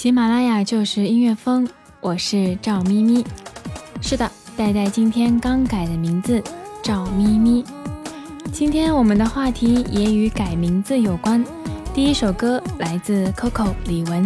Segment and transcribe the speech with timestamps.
[0.00, 1.68] 喜马拉雅就是音乐风，
[2.00, 3.26] 我是赵咪咪。
[4.00, 6.40] 是的，戴戴今天刚改的名字，
[6.84, 7.64] 赵咪咪。
[8.52, 11.44] 今天我们的话题也与改名字有关。
[11.92, 14.24] 第一首歌来自 Coco 李玟。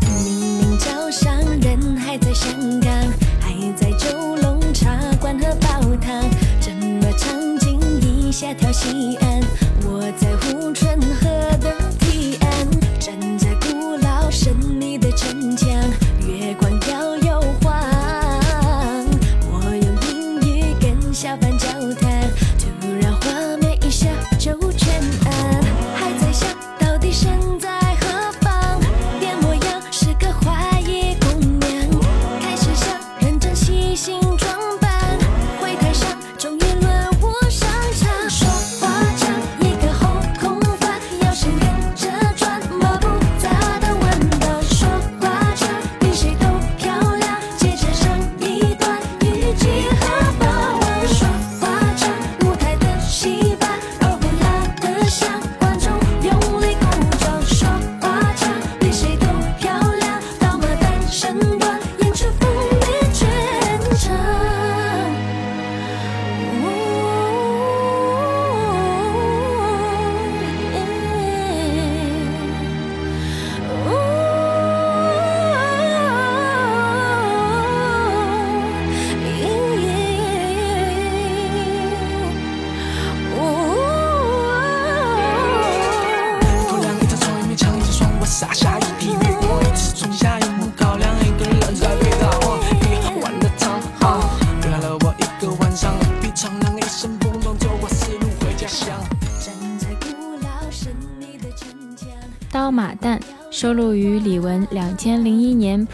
[0.00, 2.50] 明明早上人还在香
[2.80, 2.92] 港，
[3.38, 6.20] 还在九龙茶馆喝煲汤，
[6.60, 9.40] 怎么场景一下跳西安？
[9.84, 11.28] 我在护春河
[11.58, 11.73] 的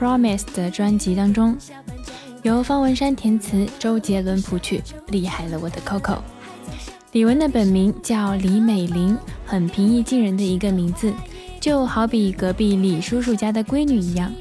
[0.01, 1.55] Promise》的专辑当中，
[2.43, 6.21] 由方文山填词，周杰伦谱曲，厉害了我的 Coco。
[7.13, 11.13] 李玟的本名叫李美玲，很平易近人的一个名字，
[11.61, 14.33] 就好比隔壁李叔叔家的闺女一样，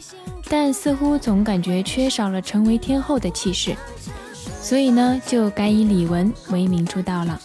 [0.49, 3.75] 但似乎总感觉缺少了成为天后的气势，
[4.61, 7.37] 所以呢，就改以李玟为名出道了。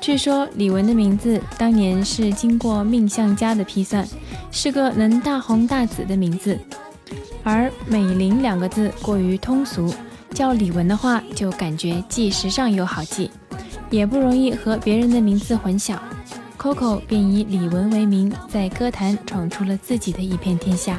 [0.00, 4.08] 据说李玟的名字当年是经过命相家的批算，
[4.50, 6.58] 是个能大红大紫的名字，
[7.42, 9.92] 而“美玲”两个字过于通俗，
[10.32, 13.30] 叫李玟的话就感觉既时尚又好记，
[13.90, 15.96] 也不容易和别人的名字混淆。
[16.58, 20.98] Coco 便以李玟为名，在歌坛闯出了自己的一片天下。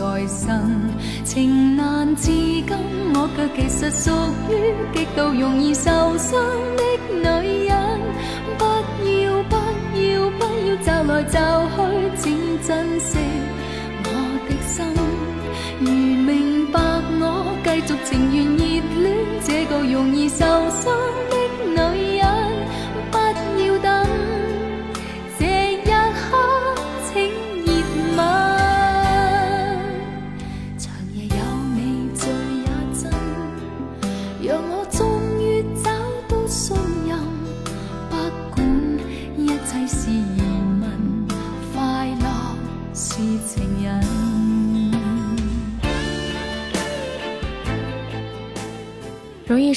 [0.00, 0.88] 再生，
[1.24, 2.66] 情难自禁，
[3.12, 4.10] 我却其实属
[4.48, 4.50] 于
[4.94, 6.40] 极度容易受伤
[6.74, 6.82] 的
[7.12, 8.00] 女人。
[8.56, 9.56] 不要不
[10.00, 11.36] 要不要驟來驟
[11.68, 11.76] 去，
[12.16, 12.24] 请
[12.66, 13.18] 珍惜
[14.04, 14.08] 我
[14.48, 14.72] 的心。
[15.80, 16.80] 如明白
[17.20, 17.22] 我，
[17.62, 18.62] 继续情愿热
[19.02, 19.06] 恋，
[19.44, 20.96] 这个容易受伤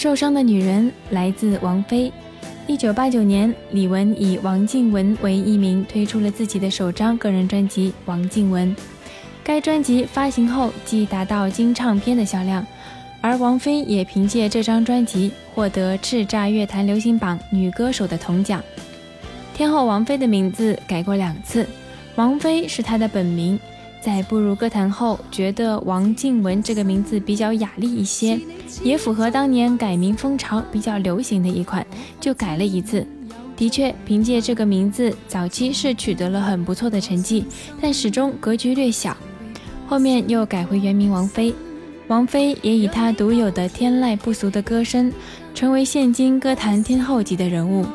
[0.03, 2.11] 受伤的女人来自王菲。
[2.67, 8.67] 一九八九年，李玟以王静雯为艺名推出了自己的首张个人专辑《王静雯》。
[9.45, 12.67] 该专辑发行后即达到金唱片的销量，
[13.21, 18.61] 而王菲也凭借这张专辑获得叱咤乐坛流行榜女歌手的铜奖。
[19.53, 21.65] 天后王菲的名字改过两次，
[22.15, 23.57] 王菲是她的本名，
[24.01, 28.37] 在步入歌坛后，觉得王静雯这个名字比较雅丽一些，
[28.81, 31.85] 也符合当年改名风潮比较流行的一款，
[32.19, 33.05] 就改了一次。
[33.55, 37.45] 的确，凭借这个名字，早期是取得了很不错的成绩，
[37.79, 39.15] 但始终格局略小。
[39.85, 41.53] 后面又改回原名王菲，
[42.07, 45.13] 王菲也以她独有的天籁不俗的歌声，
[45.53, 47.85] 成为现今歌坛天后级的人物。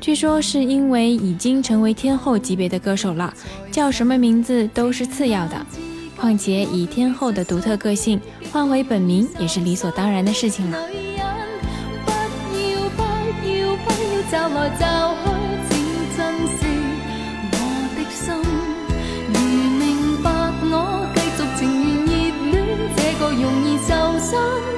[0.00, 3.32] 据说是因为已经成为天后级别的歌手了，
[3.70, 5.64] 叫什么名字都是次要的。
[6.16, 8.20] 况且以天后的独特个性，
[8.56, 10.78] 换回本名也是理所当然的事情了。
[10.88, 11.26] 不要
[12.06, 13.02] 不
[13.50, 14.82] 要不要骤来骤
[15.68, 16.18] 去只珍
[16.56, 16.64] 惜
[17.52, 17.54] 我
[17.94, 18.24] 的心
[19.28, 19.36] 如
[19.76, 19.84] 明
[20.22, 20.30] 白
[20.70, 20.74] 我
[21.14, 21.60] 继续情
[22.06, 22.10] 愿
[22.50, 24.75] 热恋这个容易受伤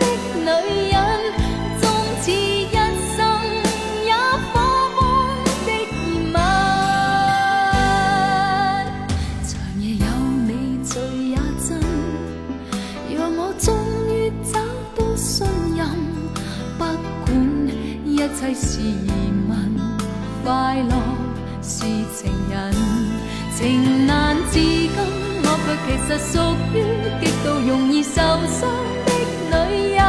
[26.09, 26.41] 实属
[26.73, 26.75] 于
[27.21, 28.15] 极度容易受
[28.49, 28.61] 伤
[29.05, 29.09] 的
[29.51, 30.01] 女人。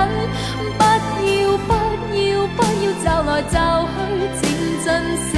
[0.78, 0.82] 不
[1.28, 1.70] 要不
[2.16, 3.92] 要不要找来找去，
[4.40, 4.42] 请
[4.86, 4.88] 珍
[5.28, 5.30] 惜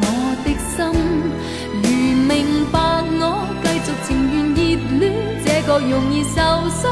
[0.00, 0.02] 我
[0.42, 0.74] 的心。
[1.82, 1.86] 如
[2.26, 2.32] 明
[2.72, 2.74] 白
[3.20, 3.22] 我，
[3.62, 4.58] 继续情愿热
[4.98, 5.04] 恋
[5.44, 6.34] 这个容易受
[6.70, 6.82] 伤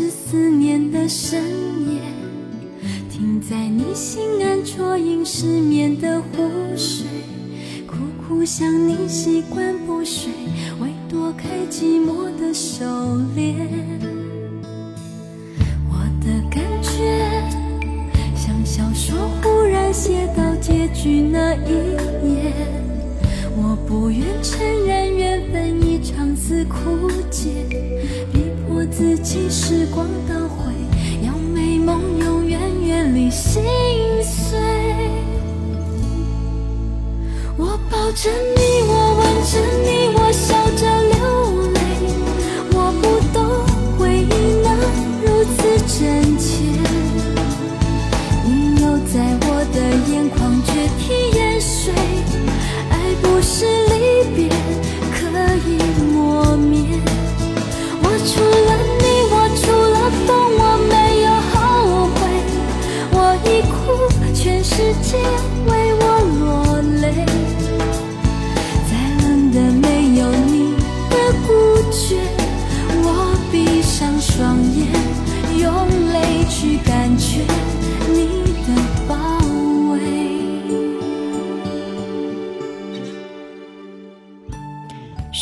[0.00, 1.44] 是思念的深
[1.86, 2.00] 夜，
[3.10, 6.26] 停在你心安啜饮失眠的湖
[6.74, 7.04] 水，
[7.86, 10.32] 苦苦想你习惯不睡，
[10.80, 12.82] 为躲开寂寞的狩
[13.36, 13.54] 猎。
[15.90, 17.20] 我的感觉
[18.34, 21.72] 像小说忽然写到结局那一
[22.26, 22.54] 页，
[23.54, 27.50] 我不愿承认缘分一场似枯竭。
[29.00, 30.74] 自己时光倒回，
[31.24, 33.62] 让美梦永远远离心
[34.22, 34.60] 碎。
[37.56, 38.59] 我抱着你。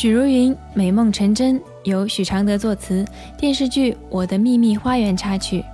[0.01, 3.05] 许茹芸《美梦成真》由许常德作词，
[3.37, 5.65] 电视剧《我的秘密花园》插曲。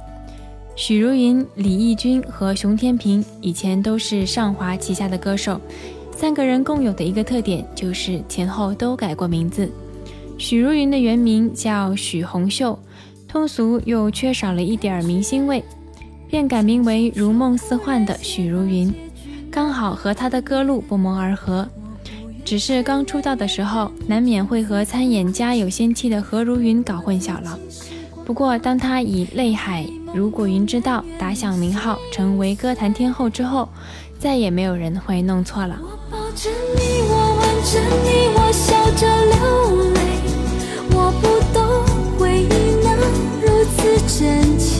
[0.74, 5.60] 许茹芸、李翊君和熊天平以前都是上华旗下的歌手，
[6.10, 9.70] 三个人共有的一个特点就是前后都改过名字。
[10.38, 12.78] 许茹芸的原名叫许红秀，
[13.28, 15.62] 通俗又缺少了一点明星味，
[16.30, 18.90] 便改名为如梦似幻的许茹芸，
[19.50, 21.68] 刚好和她的歌路不谋而合。
[22.44, 27.58] 只是刚出道的时候，难免会和参演《家有仙妻》的何如云搞混淆了。
[28.24, 29.82] 不过，当她以《泪海》。
[30.14, 33.68] 如果云知道打响名号，成为歌坛天后之后，
[34.18, 35.76] 再也没有人会弄错了。
[35.82, 39.34] 我抱着你，我吻着你，我笑着流
[39.90, 40.00] 泪。
[40.92, 41.58] 我不懂
[42.16, 42.94] 回忆能
[43.42, 44.73] 如此真切，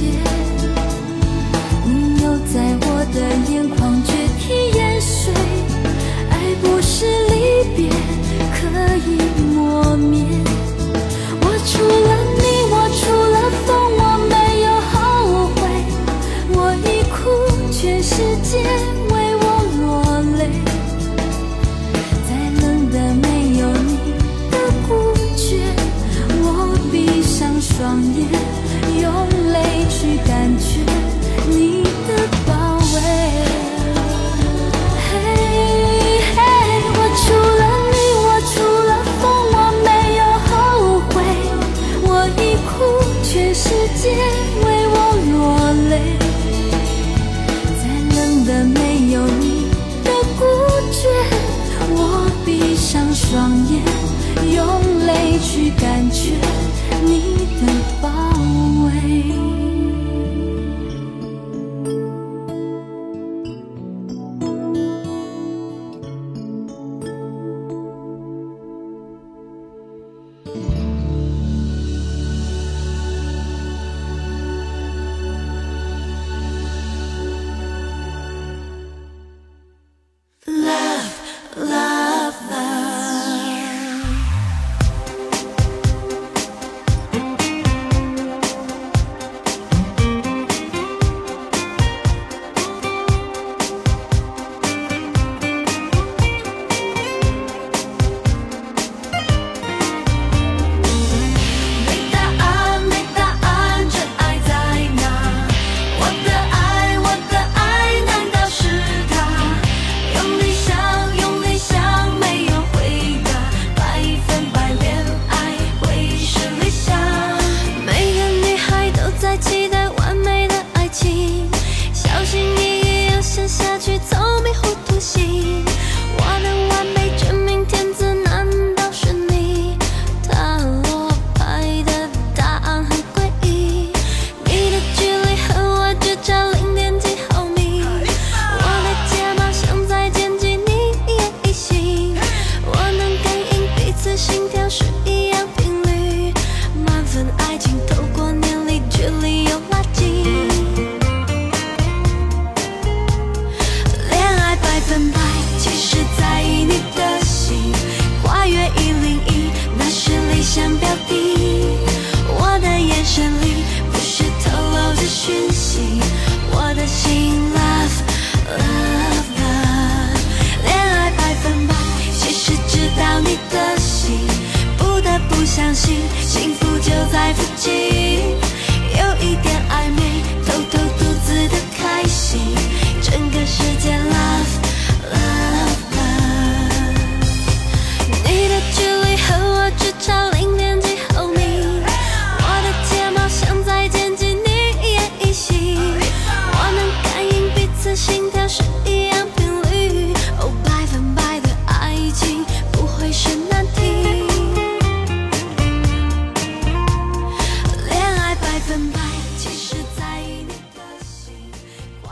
[53.35, 54.04] 双眼，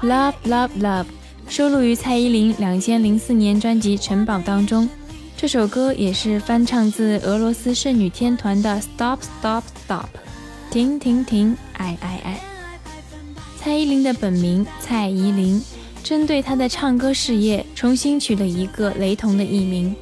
[0.03, 1.07] Love Love Love
[1.49, 4.89] 收录于蔡依林两千零四年专辑《城堡》当中。
[5.37, 10.07] 这首歌也是翻唱自俄罗斯圣女天团的 Stop Stop Stop，
[10.73, 12.41] 停停停，爱爱爱。
[13.57, 15.63] 蔡依林的本名蔡依林，
[16.03, 19.95] 针对她的唱歌事业重新取了一个雷同的艺名。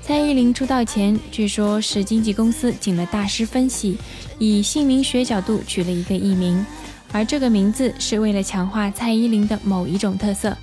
[0.00, 3.98] 蔡依林出道前，据说是经纪公司请了大师分析，
[4.38, 6.64] 以姓名学角度取了一个艺名。
[7.12, 10.56] 而这个名字是为了强化蔡依林的某一种特色，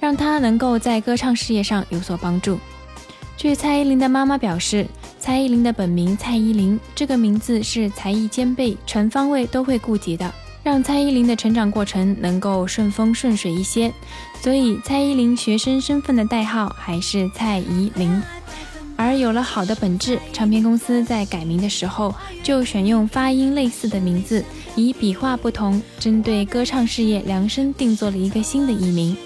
[0.00, 2.58] 让她能够在歌唱事业上有所帮助。
[3.36, 4.86] 据蔡依林的妈妈表示，
[5.18, 10.32] 蔡依林的本名蔡依林，这个名字是才艺兼备、全方位都会顾及的。
[10.62, 13.90] 让蔡依林的成长过程能够顺风顺水一些，
[14.42, 18.22] 所以蔡依林学生身份的代号还是蔡依林。
[19.00, 24.44] 而有了好的本质，唱片公司在改名的时候就选用发音类似的名字，
[24.76, 29.16] 以笔画不同，针对歌唱事业量身定做了一个新的艺名。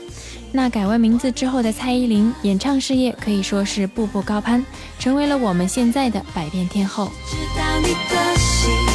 [0.52, 4.64] 那改完名字之后的蔡依林，演唱事业可以说是步步高攀，
[5.00, 7.10] 成为了我们现在的百变天后。
[7.28, 8.93] 知道你的心，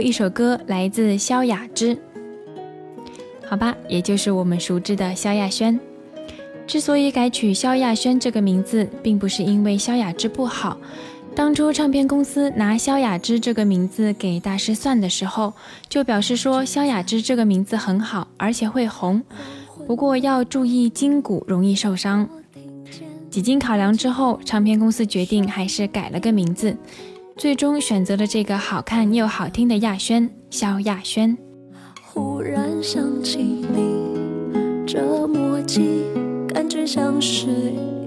[0.00, 1.98] 一首歌来自萧亚芝，
[3.46, 5.78] 好吧，也就是我们熟知的萧亚轩。
[6.66, 10.76] 之所以改取萧亚轩这个名字，并不是因为萧亚芝不好。
[11.34, 15.52] 当初唱片公司拿萧亚芝这个名字给大师算的时候，
[15.88, 19.22] 就表示说萧亚芝这个名字很好，而且会红，
[19.86, 22.28] 不过要注意筋骨容易受伤。
[23.30, 26.76] 几经考量之后，唱片公司决定还是改了个名字。
[27.38, 31.38] 最终选择了这个好看又好听的亚轩，萧亚轩。
[32.02, 36.02] 忽然想起你，这默契
[36.48, 37.46] 感觉像是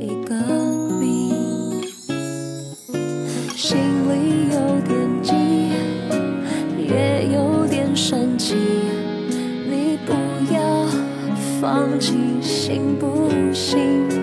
[0.02, 0.36] 一个
[1.00, 1.32] 谜，
[3.56, 5.34] 心里有点急，
[6.78, 8.56] 也有点生气。
[9.66, 10.12] 你不
[10.54, 10.86] 要
[11.62, 14.21] 放弃，行不行？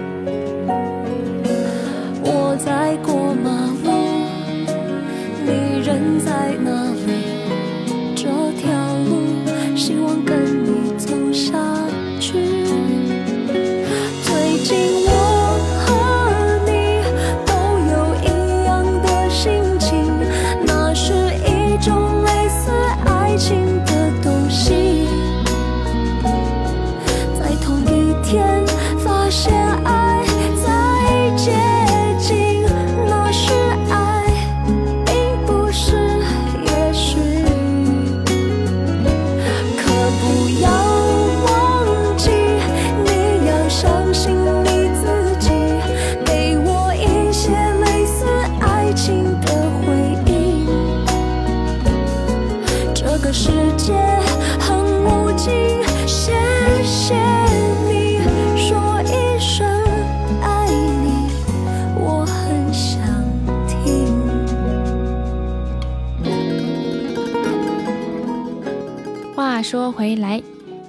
[69.58, 70.40] 话说回来，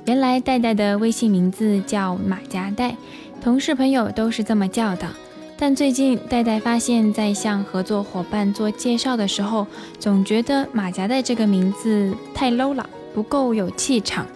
[0.05, 2.95] 原来戴戴的微信名字叫马夹带，
[3.41, 5.07] 同事朋友都是这么叫的。
[5.57, 9.65] 但最近戴戴发现，在向合作伙伴做介绍的时候，
[9.97, 14.27] 总觉得马夹带这个名字太 low 了，不够有气场，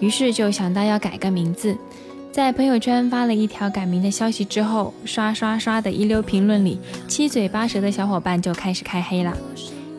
[0.00, 1.76] 于是就想到要改个名字。
[2.32, 9.36] 在朋友圈发了一条改名的消息之后，刷刷刷的一溜评论里，七嘴八舌的小伙伴就开始开黑了。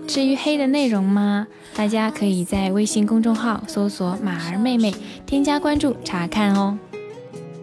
[0.08, 1.48] 至于黑的内容吗？
[1.76, 4.94] 大家可以在微信公众号搜索马儿妹妹
[5.26, 6.78] 添加关注查看哦。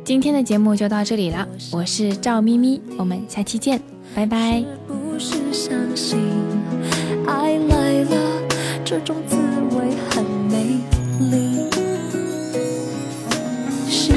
[0.05, 3.81] 今天的节目就到这里了我是赵咪咪我们下期见
[4.15, 4.63] 拜拜。
[5.19, 6.17] 是不是
[7.27, 8.43] 爱来了
[8.85, 9.37] 这种滋
[9.77, 10.81] 味很美
[11.21, 11.69] 丽。
[13.89, 14.13] 是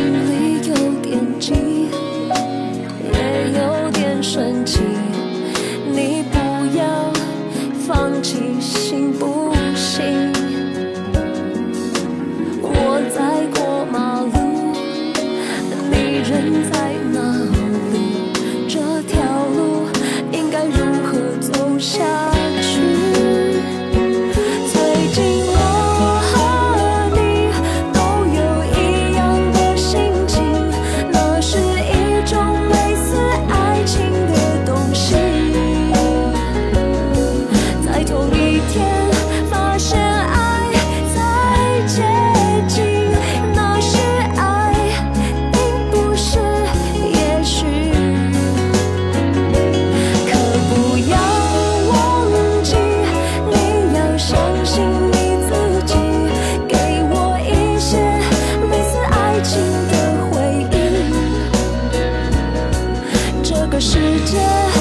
[64.36, 64.75] chest